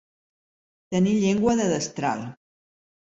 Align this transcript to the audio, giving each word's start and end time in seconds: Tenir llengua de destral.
Tenir 0.95 1.13
llengua 1.25 1.55
de 1.63 1.69
destral. 1.75 2.25